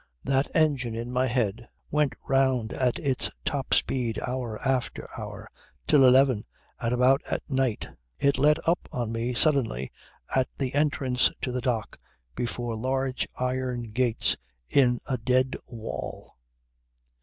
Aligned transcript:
That 0.23 0.47
engine 0.55 0.95
in 0.95 1.11
my 1.11 1.27
head 1.27 1.69
went 1.91 2.13
round 2.27 2.73
at 2.73 2.97
its 2.97 3.29
top 3.45 3.71
speed 3.71 4.19
hour 4.25 4.59
after 4.67 5.07
hour 5.15 5.47
till 5.85 6.05
eleven 6.05 6.43
at 6.79 6.91
about 6.91 7.21
at 7.29 7.47
night 7.47 7.87
it 8.17 8.39
let 8.39 8.57
up 8.67 8.89
on 8.91 9.11
me 9.11 9.35
suddenly 9.35 9.91
at 10.35 10.49
the 10.57 10.73
entrance 10.73 11.29
to 11.41 11.51
the 11.51 11.61
Dock 11.61 11.99
before 12.35 12.75
large 12.75 13.27
iron 13.37 13.91
gates 13.91 14.35
in 14.69 14.97
a 15.07 15.19
dead 15.19 15.55
wall." 15.67 16.35